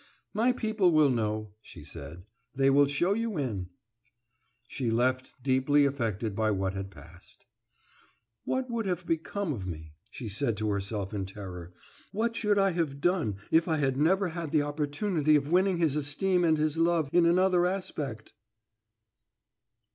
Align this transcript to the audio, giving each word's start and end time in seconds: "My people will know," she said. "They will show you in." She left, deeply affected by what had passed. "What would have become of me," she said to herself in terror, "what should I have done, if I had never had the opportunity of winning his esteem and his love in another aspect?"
"My 0.33 0.51
people 0.51 0.91
will 0.91 1.11
know," 1.11 1.53
she 1.61 1.83
said. 1.83 2.23
"They 2.55 2.71
will 2.71 2.87
show 2.87 3.13
you 3.13 3.37
in." 3.37 3.69
She 4.67 4.89
left, 4.89 5.35
deeply 5.43 5.85
affected 5.85 6.35
by 6.35 6.49
what 6.49 6.73
had 6.73 6.89
passed. 6.89 7.45
"What 8.43 8.67
would 8.71 8.87
have 8.87 9.05
become 9.05 9.53
of 9.53 9.67
me," 9.67 9.93
she 10.09 10.27
said 10.27 10.57
to 10.57 10.69
herself 10.69 11.13
in 11.13 11.27
terror, 11.27 11.75
"what 12.11 12.35
should 12.35 12.57
I 12.57 12.71
have 12.71 12.99
done, 12.99 13.35
if 13.51 13.67
I 13.67 13.77
had 13.77 13.95
never 13.95 14.29
had 14.29 14.49
the 14.49 14.63
opportunity 14.63 15.35
of 15.35 15.51
winning 15.51 15.77
his 15.77 15.95
esteem 15.95 16.43
and 16.43 16.57
his 16.57 16.79
love 16.79 17.07
in 17.13 17.27
another 17.27 17.67
aspect?" 17.67 18.33